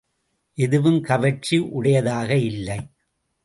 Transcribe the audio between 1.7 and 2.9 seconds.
உடையதாக இல்லை.